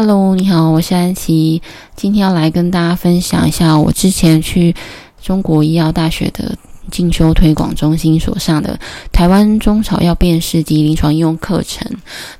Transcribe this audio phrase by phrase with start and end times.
[0.00, 1.60] Hello，你好，我是安琪，
[1.96, 4.72] 今天要来跟大家分享一下我之前去
[5.20, 6.56] 中国医药大学的
[6.90, 8.78] 进修推广中心所上的
[9.12, 11.90] 台湾中草药辨识及临床应用课程。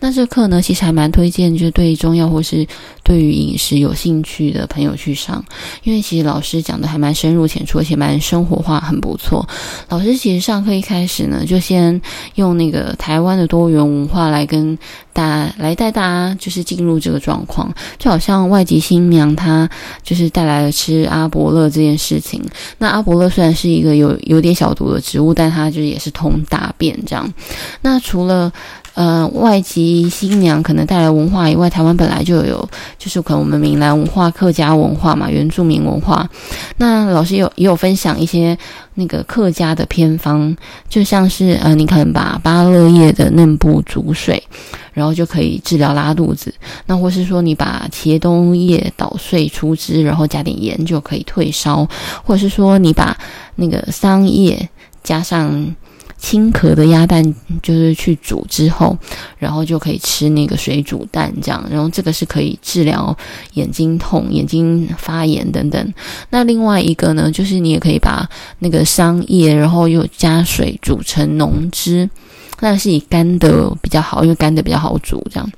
[0.01, 2.67] 那这课呢，其实还蛮推荐，就是对中药或是
[3.03, 5.45] 对于饮食有兴趣的朋友去上，
[5.83, 9.49] 因为其实老师讲的还蛮深入浅出，而且蛮生活化，很不错。
[9.89, 12.01] 老师其实上课一开始呢，就先
[12.35, 14.77] 用那个台湾的多元文化来跟
[15.13, 19.69] 大来带大家就是进入这个状况，就好像外籍新娘她
[20.03, 22.43] 就是带来了吃阿伯乐这件事情。
[22.79, 27.29] 那阿伯乐虽然是一个有有有点小毒的植物，但它就也是通大便这样。
[27.81, 28.53] 那除了
[28.99, 36.29] 呃，外籍新娘可能带来文化以外，台湾本来就有，就是可能我们闽南文化、客家文化嘛，原住民文化。
[36.79, 38.59] 那老师有也有分享一些
[38.95, 40.57] 那个客家的偏方，
[40.89, 44.43] 就像是呃，你可能把芭乐叶的嫩部煮水，
[44.93, 46.53] 然后就可以治疗拉肚子。
[46.87, 51.89] 那或是说你把茄冬叶捣碎出汁，然后加点盐就可以退烧。
[52.25, 53.17] 或者是说你把
[53.55, 54.69] 那个桑叶
[55.05, 55.77] 加上。
[56.19, 58.97] 青壳的鸭蛋就是去煮之后，
[59.39, 63.17] 然后就可以吃那个水煮蛋这样，然后这个是可以治疗
[63.55, 65.95] 眼睛痛、眼睛发炎等等。
[66.31, 72.11] 那另外一个呢，就是你也可以把那个桑叶，然后又加水煮成浓汁，
[72.61, 75.51] 那是以干的比较好，因为干的比较好煮这样。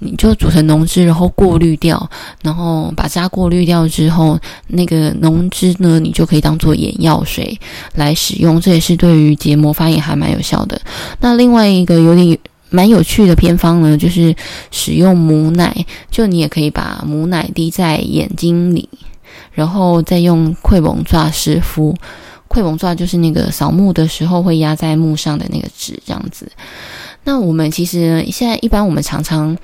[0.00, 2.10] 你就煮成浓汁，然后过滤掉，
[2.42, 4.38] 然后把渣过滤掉之后，
[4.68, 7.58] 那个浓汁呢，你就可以当做眼药水
[7.94, 8.60] 来使用。
[8.60, 10.80] 这也是对于结膜发炎还蛮有效的。
[11.20, 12.38] 那另外一个有点
[12.70, 14.34] 蛮有趣的偏方呢，就是
[14.70, 18.88] 使用母奶，就你也可以把母奶滴在眼睛里，
[19.52, 21.94] 然后再用溃蒙抓湿敷。
[22.48, 26.50] 溃蒙抓就是那个扫墓的时候会压在墓上的那个纸，这样子。
[27.24, 29.56] 那我们其实现在一般我们常常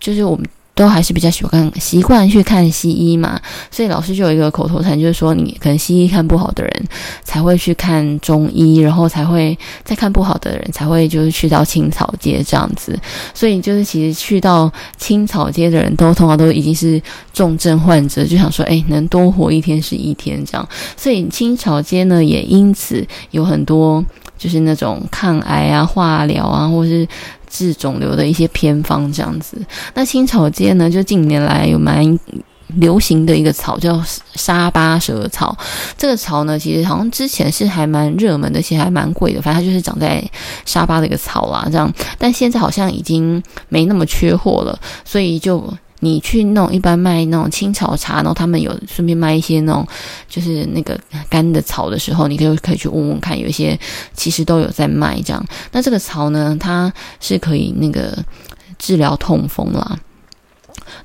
[0.00, 0.46] 就是我们
[0.78, 6.84] 都还是比较喜欢习惯去看西医嘛，所以老师就有一个口头禅，就是说你可能西医看不好的人
[7.24, 12.96] 才会去看中医，然后才会再看不好的人才会就是去到青草街这样子。
[13.34, 20.68] 所以就是其实去到青草街的人都通常都已经是重症患者，就想说哎，能多活一天是一天这样。
[20.96, 24.04] 所以青草街呢也因此有很多。
[24.38, 27.04] 就是那种抗癌啊、化疗啊，或是
[27.48, 29.56] 治肿瘤的一些偏方这样子。
[29.94, 32.18] 那青草街呢，就近年来有蛮
[32.76, 34.02] 流行的一个草叫
[34.34, 35.56] 沙巴蛇草。
[35.96, 39.40] 这个草呢，其实好像之前是还蛮热门的，其实还蛮贵的。
[39.42, 40.22] 反正它就是长在
[40.64, 41.92] 沙巴的一个草啊，这样。
[42.18, 45.72] 但现在好像已经没那么缺货了，所以就。
[46.00, 49.86] 你去那种一般卖那种青草茶，然后他们有顺便卖一些那种
[50.28, 50.98] 就是那个
[51.28, 53.78] 干的草的时候，你就可以去问问看，有一些
[54.14, 55.44] 其实都有在卖这样。
[55.72, 58.16] 那这个草呢，它是可以那个
[58.78, 59.98] 治疗痛风啦。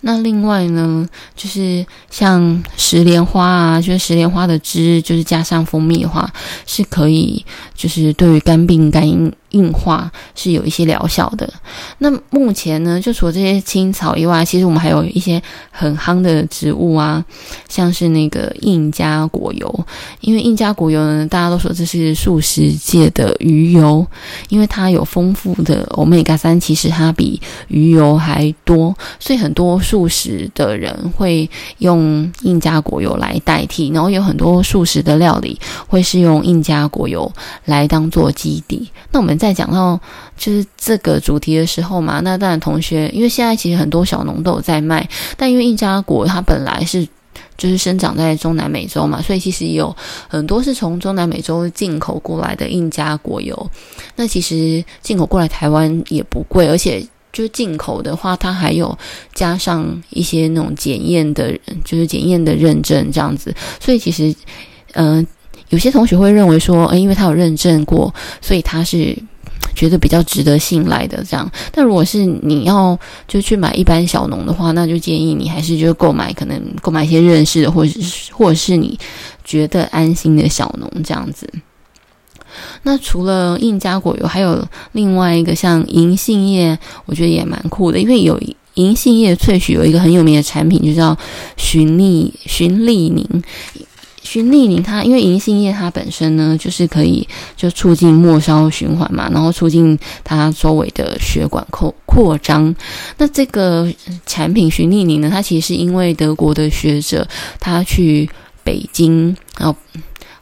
[0.01, 6.31] 那另外呢，就是像石莲花啊，就是石莲花的汁，就是加上蜂蜜的话，
[6.65, 7.43] 是可以
[7.73, 11.51] 就是对于肝病肝硬化是有一些疗效的。
[11.99, 17.23] 那目前呢，就除了这些青草以外，其实我们还有一些很夯的植物啊，
[17.69, 19.85] 像是那个印加果油。
[20.21, 24.05] 因为印加果油呢，大家都说这是素食界的鱼油，
[24.49, 31.47] 因为它有丰富的欧米伽三，其实它比鱼油还多，所以很多素食的人会
[31.77, 33.89] 用印加果油来代替。
[33.89, 37.31] 然后有很多素食的料理会是用印加果油
[37.65, 38.89] 来当做基底。
[39.11, 39.37] 那我们。
[39.49, 39.99] 在讲到
[40.37, 47.07] 就是这个主题的时候嘛，那当然同学，因为现在其实很多小农都有在卖，但因为印加果它本来是
[47.57, 49.95] 就是生长在中南美洲嘛，所以其实有
[50.27, 53.69] 很多是从中南美洲进口过来的印加果油。
[54.15, 58.97] 那其实进口过来台湾也不贵，而且就是进口的话，它还有
[59.33, 61.51] 加上一些那种检验的，
[61.83, 63.53] 就是检验的认证这样子。
[63.79, 64.33] 所以其实，
[64.93, 65.25] 嗯、
[65.69, 69.17] 有些同学会认为说，呃，因为它有认证过，所以它是。
[69.75, 72.97] 觉得比较值得信赖的这样，但如果是你要
[73.27, 78.97] 就去买一般小农的话，那就建议你还是就购买可能购买一些认识的，或者是或者是你
[79.43, 81.49] 觉得安心的小农这样子。
[82.83, 88.39] 那除了印加果油，还有另外一个像银杏叶，我觉得也蛮酷的，因为有
[88.75, 91.17] 银杏叶萃取有一个很有名的产品，就叫
[91.57, 93.27] 循利循利宁。
[94.23, 102.73] 循利宁它，因为银杏叶它本身呢，就是可以就促进末梢循环嘛，然后促进它周围的血管扩扩张。
[103.17, 103.87] 那这个
[104.25, 107.27] 产品循利宁呢，它其实是因为德国的学者
[107.59, 108.29] 他去
[108.63, 109.75] 北京，然后。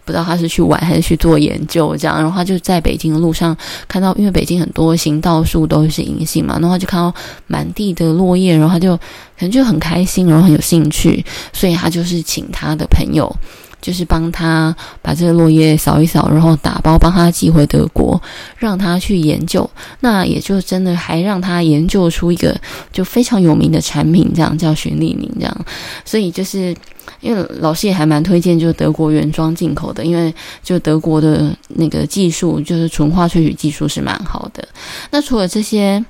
[0.04, 2.18] 不知道他是去玩还是去做研究这样。
[2.18, 3.56] 然后他就在北京的路上
[3.88, 7.14] 看到，因为北京很多行道树都是银杏嘛，然后他就看到
[7.46, 11.24] 满地的落叶，然后他就可能就很开心，然后很有兴趣，
[11.54, 13.34] 所以他就是请他的朋友。
[13.82, 18.22] 就是帮他把这个落叶扫一扫，然后打包帮他寄回德国，
[18.58, 19.68] 让他去研究。
[20.02, 22.56] 那也就真的还让他研究出一个
[22.94, 25.66] 就非常有名的产品，这样叫循利宁这样。
[26.06, 26.76] 所以就是
[27.22, 34.68] 因为老师也还蛮推荐，就是德国原装进口的，因为就德国的那个技术，就是纯化萃取技术是蛮好的。
[35.10, 36.06] 那除了这些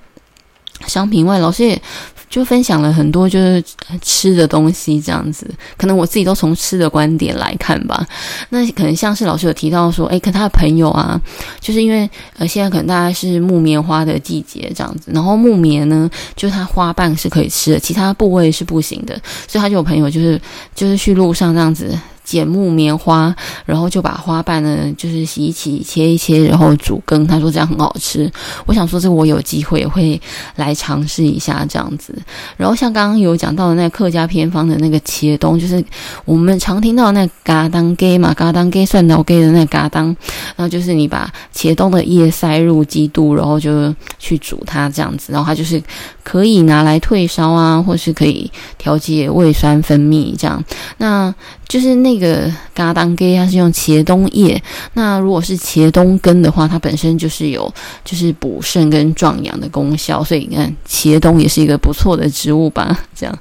[0.88, 1.82] 商品外，老师也。
[2.32, 3.62] 就分享了很多就是
[4.02, 5.46] 吃的东西这样子，
[5.78, 8.08] 可能我自己都从吃的观点来看吧。
[8.50, 11.20] 那可能像是老师有提到说，诶，跟他的朋友啊，
[11.60, 19.14] 就是因为呃现在可能大概是木棉花的季节这样子，然后木棉呢，就是它花瓣是可以吃的，其他部位是不行的，
[19.46, 20.40] 所以他就有朋友就是
[20.74, 22.00] 就是去路上这样子。
[22.32, 23.36] 捡木棉花，
[23.66, 27.28] 然后就把花瓣呢，就是洗一洗、切一切，然后煮羹。
[27.28, 28.32] 他说这样很好吃。
[28.66, 30.20] 我想说，这个我有机会也会
[30.56, 32.18] 来尝试一下这样子。
[32.56, 35.84] 然后像刚刚有讲到的那个客家偏方的那个茄冬，就是
[36.24, 40.06] 我们常听到那个嘎当给嘛，嘎当给蒜头给的那个嘎当，
[40.56, 45.84] 然后就是你把茄冬的叶塞入鸡肚，然后就去煮它这样子，然后它就是
[46.24, 50.64] 可以拿来退烧啊，或是可以调节胃酸分泌这样。
[50.98, 51.34] 那
[51.72, 54.62] 就是那个嘎当给，它是用茄冬叶。
[54.96, 57.74] 那如果是茄冬根的话，它本身就是有
[58.04, 63.00] 就是补肾跟壮阳的功效，所以你看茄冬也是一个不错的植物吧。
[63.16, 63.34] 这样，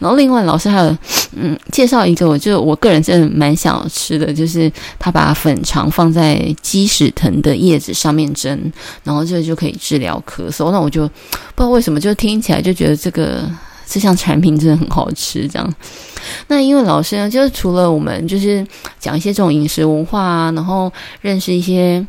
[0.00, 0.94] 然后另外老师还有
[1.32, 8.70] 嗯介绍一个，我就我个人真的蛮想吃的，就是他把粉肠放在鸡屎藤的叶子上面蒸，
[9.02, 10.70] 然后这个就可以治疗咳嗽。
[10.70, 13.50] 那我就不知道为什么，就听起来就觉得这个。
[13.88, 15.74] 这项产品真的很好吃，这样。
[16.48, 18.66] 那因为老师呢，就是除了我们就是
[19.00, 20.92] 讲一些这种饮食文化啊，然后
[21.22, 22.06] 认识一些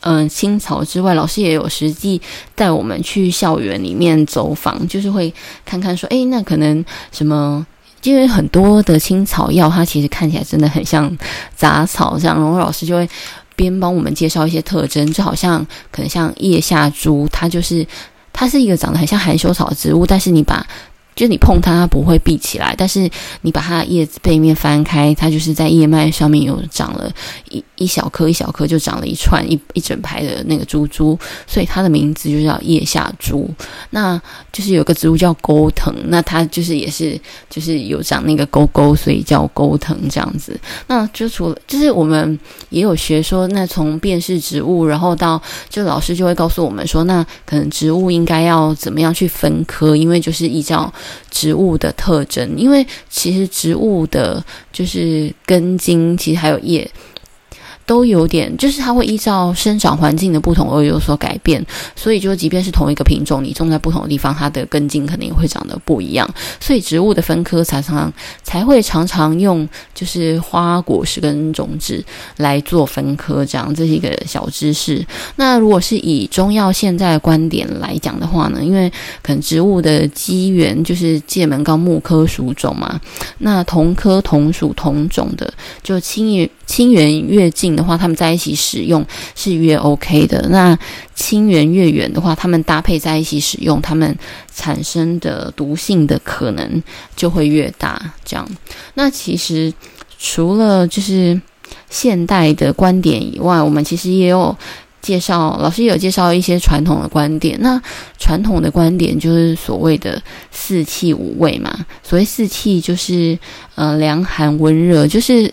[0.00, 2.20] 嗯青草之外，老师也有实际
[2.56, 5.32] 带我们去校园里面走访，就是会
[5.64, 7.64] 看看说，诶，那可能什么，
[8.02, 11.16] 因为很多的青草药，它其实看起来真的很像
[11.54, 13.08] 杂草这样，然后老师就会
[13.54, 17.86] 边帮我们介绍一些特征，就好像可能像腋下珠，它就是。
[18.32, 20.66] 它是一个长得很像含羞草的植物，但是你把。
[21.20, 23.06] 就你碰它，它不会闭起来，但是
[23.42, 27.12] 你把它叶子背面翻开，它就是在叶脉上面有长了
[27.50, 33.50] 一一小颗一小颗，就长了一串一一整排的那个珠珠，所以它的名字就叫叶下珠。
[33.90, 34.18] 那
[34.50, 37.20] 就是有个植物叫钩藤，那它就是也是
[37.50, 40.58] 就是有长那个钩钩，所以叫钩藤这样子。
[40.86, 42.38] 那就除了就是我们
[42.70, 45.38] 也有学说，那从辨识植物，然后到
[45.68, 50.90] 就老师就会告诉我们说，那可能植物应该要怎么样去分科，因为就是依照。
[51.30, 56.90] 植物的特征，因为其实植物的就是根茎，其实还有叶。
[57.90, 61.60] 都有点，就是它会依照生长环境的不同而有所改变，
[61.96, 66.32] 所以就即便是同一个品种，你种在不同的地方，它的根茎肯定会长得不一样。
[66.60, 68.12] 所以植物的分科常常
[68.44, 72.00] 才会常常用就是花果实跟种子
[72.36, 75.04] 来做分科，这样这是一个小知识。
[75.34, 78.88] 那如果是以中药现在的观点来讲的话呢，因为
[79.20, 83.00] 可能植物的机缘就是界门纲目科属种嘛，
[83.38, 85.52] 那同科同属同种的
[85.82, 89.04] 就亲缘亲缘越近的话，他们在一起使用
[89.34, 90.46] 是越 OK 的。
[90.50, 90.78] 那
[91.14, 94.16] 亲缘越远的话，他们搭配在一起使用，他们
[94.54, 96.82] 产生的毒性的可能
[97.16, 98.12] 就会越大。
[98.24, 98.46] 这样，
[98.94, 99.72] 那其实
[100.18, 101.40] 除了就是
[101.88, 104.54] 现代的观点以外，我们其实也有
[105.00, 107.58] 介绍，老师也有介绍一些传统的观点。
[107.60, 107.80] 那
[108.18, 111.86] 传统的观点就是所谓的四气五味嘛。
[112.02, 113.38] 所谓四气就是
[113.74, 115.52] 呃凉寒温热，就是。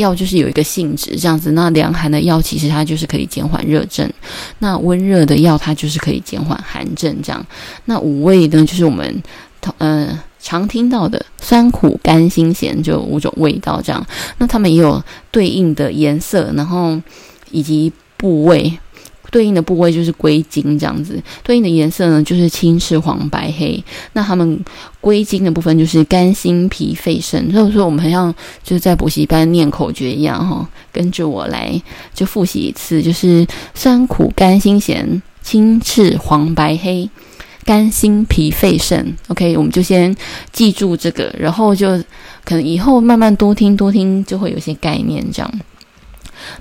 [0.00, 4.10] 药就是有一个性质这样子，那凉寒的药其实它就是可以减缓热症，
[4.58, 7.46] 那温热的药它就是可以减缓寒症这样。
[7.84, 9.22] 那五味呢，就是我们
[9.78, 14.04] 呃常听到的酸苦甘辛咸，就五种味道这样。
[14.38, 17.00] 那它们也有对应的颜色，然后
[17.50, 18.78] 以及部位。
[19.30, 23.82] 对应的部位就是归经这样子，对应的颜色呢就是青、赤、黄、白、黑。
[24.12, 24.58] 那他们
[25.00, 27.50] 归经的部分就是肝、心、脾、肺、肾。
[27.52, 31.80] 所以说我们很像就是在补习班念口诀一样哈，跟着我来
[32.12, 37.08] 就复习一次，就是酸、苦、甘、辛、咸、青、赤、黄、白、黑，
[37.64, 39.16] 肝、心、脾、肺、肾。
[39.28, 40.14] OK，我们就先
[40.52, 41.96] 记住这个，然后就
[42.44, 45.60] 可能以后慢慢多听多听，就会有些概念这样。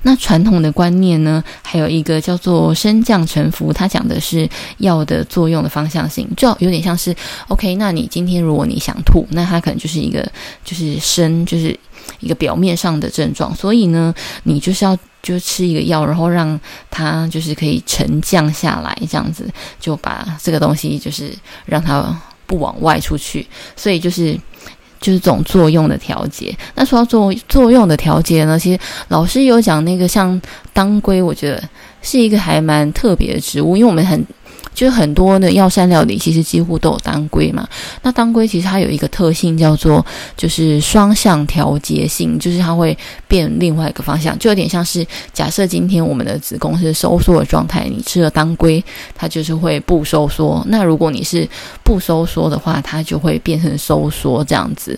[0.03, 7.15] 那传统的观念呢，还有一个叫做升降沉浮，它讲的是药的作用的方向性，就有点像是
[7.48, 7.75] OK。
[7.75, 10.29] 那你今天如果你想吐，那它可能就是一个
[10.63, 11.77] 就是升，就是
[12.19, 16.59] 一个表面上的症状，所以呢，你就是要就吃一个药，然后让
[16.89, 21.31] 它就是可以沉降下来，这样子就把这个东西就是
[21.65, 24.39] 让它不往外出去，所以就是。
[24.99, 26.55] 就是这种作用的调节。
[26.75, 30.39] 那说到作作用的调节呢，其实老师有讲那个像
[30.73, 31.63] 当归，我觉得
[32.01, 34.25] 是一个还蛮特别的植物，因为我们很。
[34.73, 37.67] 就是很多的药膳料理，其实几乎都有当归嘛。
[38.01, 40.05] 那当归其实它有一个特性，叫做
[40.37, 42.97] 就是双向调节性，就是它会
[43.27, 48.83] 变另外一个方向，就有点像是假设今天我们的子宫是收缩的状态，你吃了当归，
[49.15, 50.63] 它就是会不收缩。
[50.69, 51.47] 那如果你是
[51.83, 54.97] 不收缩的话，它就会变成收缩这样子。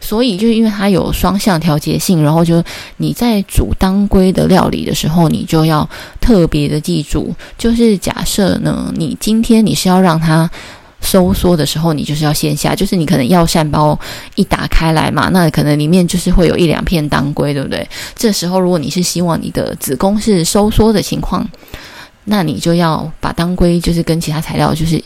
[0.00, 2.62] 所以就是因为它有双向调节性，然后就
[2.96, 5.88] 你在煮当归的料理的时候，你就要
[6.20, 9.16] 特别的记住，就是假设呢你。
[9.20, 10.50] 今天你是要让它
[11.00, 13.98] 收缩的时候，你就是要先下，就是你可能药膳包
[14.34, 17.88] 一打开来嘛，那可能里面就是会有一两片当归，对不对？
[18.16, 21.48] 这时候如果你是希望你的子宫是收缩的情况，
[22.24, 25.02] 那你就要把当归就是跟其他材料，就是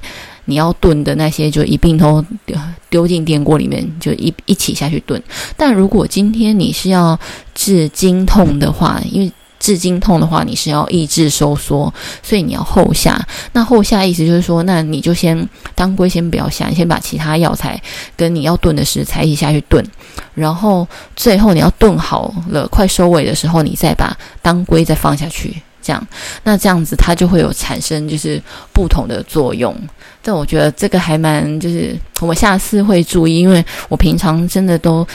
[0.46, 2.56] 你要炖的那些，就一并都丢
[2.90, 5.22] 丢进电锅里面，就一一起下去炖。
[5.56, 7.16] 但如果今天你是要
[7.54, 9.30] 治经痛的话，因为
[9.62, 13.24] 治经痛的话，你是要抑制收缩，所以你要后下。
[13.52, 17.80] 那后下意思就是说，那你就先当归先不要下，你先把其他药材
[18.16, 19.86] 跟你要炖的食材一起下去炖，
[20.34, 26.08] 然后最后你要炖好了，快收尾的时候，你再把当归再放下去，这样，
[26.42, 28.42] 那这样子它就会有产生就是
[28.72, 29.72] 不同的作用。
[30.20, 35.06] 但我觉得这个还蛮就是我下次会注意，因为我平常真的都。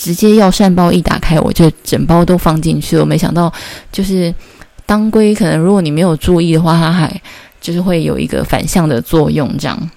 [0.00, 3.02] 直接药膳包一打开，我就整包都放进去了。
[3.02, 3.52] 我没想到，
[3.92, 4.34] 就是
[4.86, 7.22] 当归，可能如果你没有注意的话，它还
[7.60, 9.54] 就是会有一个反向的作用。
[9.58, 9.90] 这样，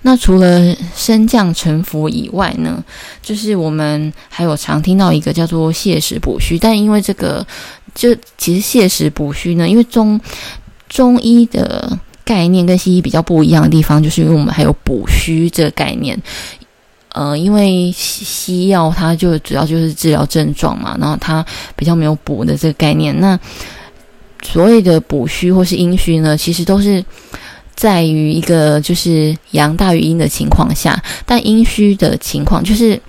[0.00, 2.82] 那除了升降沉浮以外呢，
[3.20, 6.58] 就是我们还有常听到一个叫做泻实补虚。
[6.58, 7.46] 但因为这个，
[7.94, 10.18] 就其实泻实补虚呢，因为中
[10.88, 16.18] 中医的概念跟西医比较不一样的地方，就是因为我们还有补虚这个概念。
[17.14, 21.44] 呃，因为西药它就主要就是治疗症状嘛，然后它
[21.76, 23.18] 比较没有补的这个概念。
[23.20, 23.38] 那
[24.42, 27.04] 所谓的补虚或是阴虚呢，其实都是
[27.74, 33.00] 在于一个就是阳大于阴的情况下，但阴虚的情况就是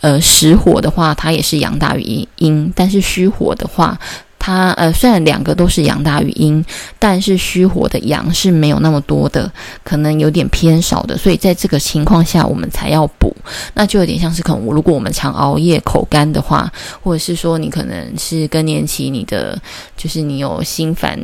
[0.00, 3.98] 呃实火的话，它也是阳大于阴，但是虚火的话。
[4.46, 6.64] 它呃，虽然两个都是阳大于阴，
[7.00, 9.50] 但是虚火的阳是没有那么多的，
[9.82, 13.34] 可能有点偏少的，所以在这个情况下，我们才要补。
[13.74, 16.72] 那就有点像是可能，如果我们常熬夜、口干的话，
[17.02, 19.60] 或者是说你可能是更年期，你的
[19.96, 21.18] 就是你有心烦、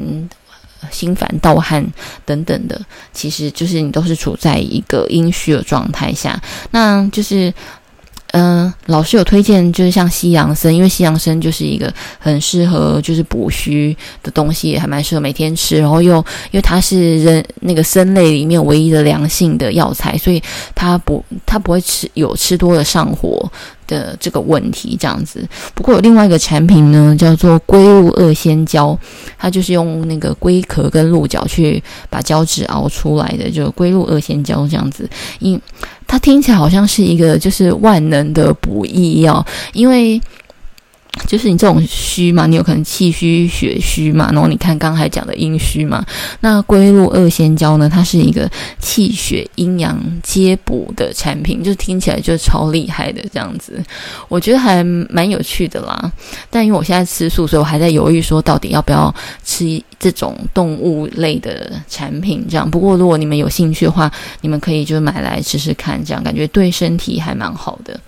[0.90, 1.86] 心烦盗汗
[2.24, 2.80] 等等的，
[3.12, 7.54] 其实就是你都是处在一个阴虚的状态下，那就是。
[8.32, 15.78] 嗯、老师有推荐，就是像西洋参，因为西洋参就是一个很适合就是补虚的东西，也还蛮适合每天吃。
[15.78, 16.16] 然后又
[16.50, 20.42] 因为它是人那个参类里面唯一的良性的药材，所以
[20.74, 23.50] 它不它不会吃有吃多了上火
[23.92, 25.46] 的这个问题这样子。
[25.74, 28.98] 不过有另外一个产品呢，叫做龟鹿二仙胶，
[29.38, 35.08] 它就是用那个龟壳跟鹿角去把胶质熬出来的，就龟鹿二仙胶这样子。
[35.40, 35.60] 因
[36.06, 40.20] 它听起来好像是一个就是万能的补益药，因为
[41.26, 46.04] 就是你这种虚嘛，你有可能气虚、血虚嘛，然后你看刚才讲的阴虚嘛，
[46.40, 48.50] 那龟鹿二仙胶呢，它是一个
[48.80, 53.82] 气血阴阳皆补的产品，就听起来就超厉害的这样子，
[54.28, 56.10] 我觉得还蛮有趣的啦。
[56.50, 59.14] 但因为我现在吃素，所以我还在犹豫说到底要不要
[59.44, 59.82] 吃。
[60.02, 62.68] 这种动物类的产品，这样。
[62.68, 68.00] 不过，如果你们有兴趣的话，你们可以就买来试试看，这样感觉对身体还蛮好的。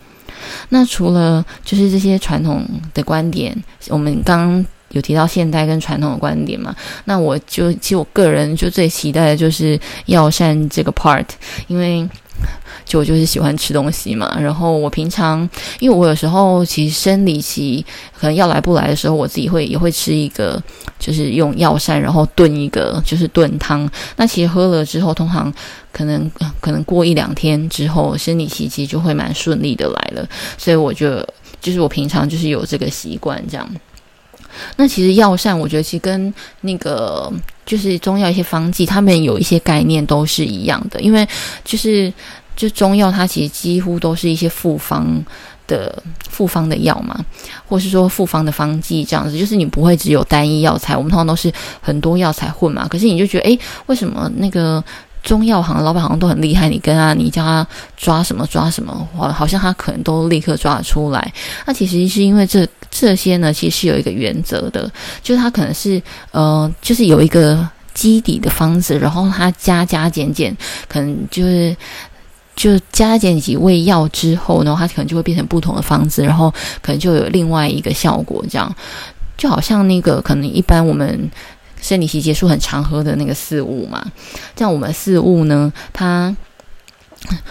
[0.74, 3.56] 那除了就是这些传统的观点，
[3.88, 6.74] 我们刚有提到现代跟传统的观点嘛？
[7.04, 11.26] 那我就其实我个人就最期待的就是药膳这个 part，
[11.68, 12.08] 因为。
[12.84, 15.48] 就我就是喜欢吃东西嘛，然后我平常，
[15.80, 17.84] 因为我有时候其实生理期
[18.18, 20.62] 可能要来不来的时候，我自己会也会吃一个，
[20.98, 23.88] 就是用药膳，然后炖一个，就是炖汤。
[24.16, 25.52] 那其实喝了之后，通常
[25.92, 30.28] 可能可能过一两天之后，生理期其实就会蛮顺利的来了。
[30.58, 31.26] 所以我就
[31.60, 33.66] 就是我平常就是有这个习惯这样。
[34.76, 36.32] 那其实药膳，我觉得其实跟
[36.62, 37.32] 那个
[37.66, 41.26] 就是中药一些方剂，他们有一些概念都是一样的，因为
[41.64, 42.12] 就是
[42.56, 45.24] 就中药它其实几乎都是一些复方
[45.66, 47.24] 的复方的药嘛，
[47.66, 52.86] 或是说复方的方剂这样子，就是你不会只有单一药材，我们通常都是很多药材混嘛。
[52.86, 54.82] 可是你就觉得，诶，为什么那个
[55.24, 57.66] 中药行老板好像都很厉害，你跟他，你叫他
[57.96, 61.32] 抓什么抓什么，好，好像他可能都立刻抓得出来。
[61.66, 64.88] 那其实是因为这这些呢，其实是有一个原则的，
[65.22, 66.00] 就是他可能是
[66.30, 71.74] 呃，就是有一个基底的方子，然后他加加减减，可能就是。
[72.56, 76.48] 就加减几味药之后呢，它可能就会变成不同的方子，然后
[76.80, 78.44] 可能就有另外一个效果。
[78.48, 78.72] 这样
[79.36, 81.28] 就好像那个可能一般我们
[81.84, 84.02] 生理期结束很常喝的那个四物嘛，
[84.56, 86.34] 像我们四物呢，它。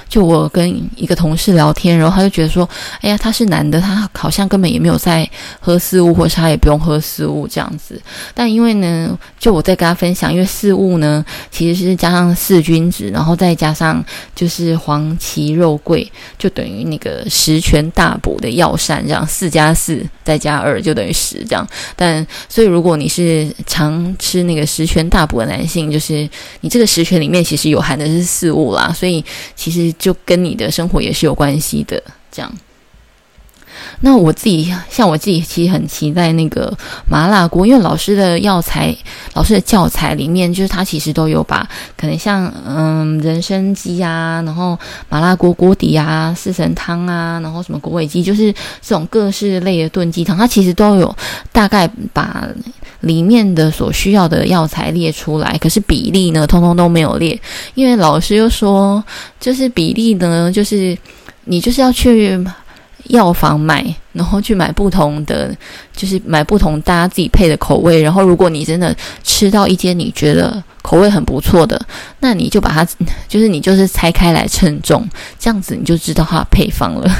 [0.07, 2.67] 就我跟一个同事聊天，然后他就觉得说
[3.01, 5.27] ：“哎呀，他是男的，他好像根本也没有在
[5.59, 7.99] 喝四物，或是他也不用喝四物这样子。
[8.35, 14.03] 但因为呢，就我在跟他分享，因为四物呢其实是加上四君子，然后再加上
[14.35, 21.67] 就是黄芪肉桂，就等于那个十全大补的药膳，这样四加四再加二就等于十这样。
[21.95, 26.29] 但所以如果你是常吃那个十全大补的男性，就是
[26.61, 29.25] 你这个十全里面其实有含的是四物啦，所以。
[29.63, 32.51] 其实就跟你的生活也是有关系的，这样。
[34.01, 36.77] 那我自己像我自己，其实很期待那个
[37.09, 38.93] 麻辣锅，因为老师的药材、
[39.33, 41.65] 老师的教材里面，就是他其实都有把
[41.97, 44.77] 可能像嗯人参鸡啊，然后
[45.07, 48.51] 麻辣锅锅底啊、四神汤啊，然后什么狗尾鸡，就是
[48.81, 51.15] 这种各式类的炖鸡汤，它其实都有
[51.53, 52.45] 大概把
[53.03, 57.39] 里面的所需要的药材列出来，可是比例呢，通通都没有列，
[57.75, 59.01] 因为老师又说，
[59.39, 60.97] 就是比例呢，就是
[61.45, 62.43] 你就是要去。
[63.09, 63.83] 药房买，
[64.13, 65.53] 然后去买不同的，
[65.93, 68.01] 就是买不同大家自己配的口味。
[68.01, 68.95] 然后，如果你真的
[69.25, 71.77] 吃到一间你觉得口味很不错的，
[72.21, 72.87] 那你就把它，
[73.27, 75.05] 就是你就是拆开来称重，
[75.37, 77.11] 这样子你就知道它的配方了。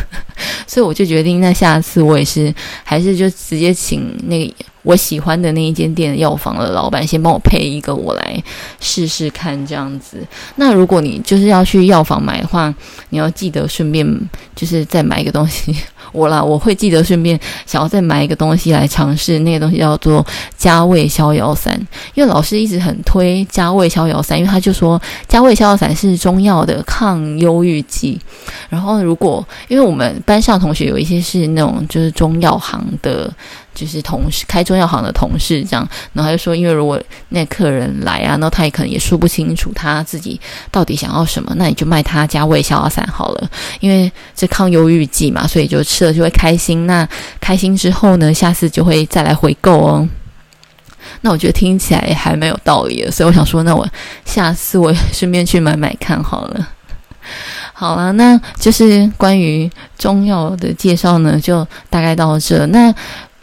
[0.65, 4.53] 所以我就决定，那下次我也是，还是就直接请那个。
[4.83, 8.43] 我喜欢的那一间店药房的老板先帮我配一个，我来
[8.79, 10.17] 试试看这样子。
[10.57, 12.73] 那如果你就是要去药房买的话，
[13.09, 14.05] 你要记得顺便
[14.55, 15.75] 就是再买一个东西。
[16.11, 20.23] 我啦，我会记得顺便想要再买一个东西来尝试，那个东西叫做
[20.57, 21.73] 加味逍遥散。
[22.13, 28.19] 因为老师一直很推加味逍遥散，因为他就说加味逍遥散是中药的抗忧郁剂。
[28.69, 33.33] 然后如果因为我们班上同学有一些是那种就是中药行的。
[33.73, 40.39] 就是同事开中药行的同事这样，然后他就说，因为如果那客人来啊，那他也可能也说不清楚他自己
[40.71, 46.85] 到底想要什么，那你就卖他加味逍遥散好了，因为这抗忧郁剂嘛，所以就吃了就会开心。
[46.85, 47.07] 那
[47.39, 50.07] 开心之后呢，下次就会再来回购哦。
[51.21, 53.87] 那我觉得听起来也还蛮有道理的，所以我想说，那我
[54.25, 56.67] 下次我顺便去买买看好了。
[57.73, 62.65] 好了，那就是关于中药的介绍呢，就大概到这。
[62.67, 62.93] 那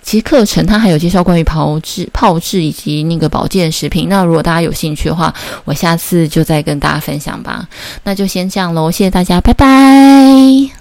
[0.02, 4.08] 其实课程它还有介绍关于炮制、炮制以及那个保健食品。
[4.08, 5.32] 那如果大家有兴趣的话，
[5.64, 7.68] 我下次就再跟大家分享吧。
[8.04, 10.79] 那就先这样喽，谢谢大家，拜拜。